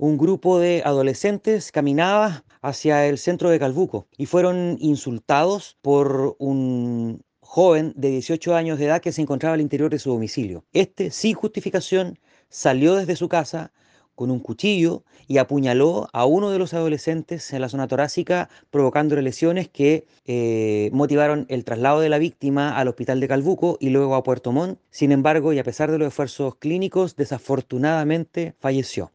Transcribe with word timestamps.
un 0.00 0.16
grupo 0.16 0.58
de 0.58 0.82
adolescentes 0.82 1.70
caminaba 1.70 2.42
hacia 2.62 3.06
el 3.06 3.18
centro 3.18 3.50
de 3.50 3.58
Calbuco 3.58 4.06
y 4.16 4.24
fueron 4.24 4.78
insultados 4.80 5.76
por 5.82 6.36
un 6.38 7.22
joven 7.40 7.92
de 7.96 8.08
18 8.08 8.54
años 8.54 8.78
de 8.78 8.86
edad 8.86 9.02
que 9.02 9.12
se 9.12 9.20
encontraba 9.20 9.54
al 9.54 9.60
interior 9.60 9.90
de 9.90 9.98
su 9.98 10.08
domicilio. 10.08 10.64
Este, 10.72 11.10
sin 11.10 11.34
justificación, 11.34 12.18
salió 12.48 12.94
desde 12.94 13.14
su 13.14 13.28
casa 13.28 13.72
con 14.14 14.30
un 14.30 14.40
cuchillo 14.40 15.04
y 15.28 15.36
apuñaló 15.36 16.08
a 16.14 16.24
uno 16.24 16.50
de 16.50 16.58
los 16.58 16.72
adolescentes 16.72 17.52
en 17.52 17.60
la 17.60 17.68
zona 17.68 17.86
torácica, 17.86 18.48
provocándole 18.70 19.20
lesiones 19.20 19.68
que 19.68 20.06
eh, 20.24 20.88
motivaron 20.94 21.44
el 21.50 21.64
traslado 21.64 22.00
de 22.00 22.08
la 22.08 22.16
víctima 22.16 22.74
al 22.78 22.88
hospital 22.88 23.20
de 23.20 23.28
Calbuco 23.28 23.76
y 23.80 23.90
luego 23.90 24.14
a 24.14 24.22
Puerto 24.22 24.50
Montt. 24.50 24.78
Sin 24.90 25.12
embargo, 25.12 25.52
y 25.52 25.58
a 25.58 25.64
pesar 25.64 25.90
de 25.90 25.98
los 25.98 26.08
esfuerzos 26.08 26.54
clínicos, 26.54 27.16
desafortunadamente 27.16 28.54
falleció. 28.60 29.12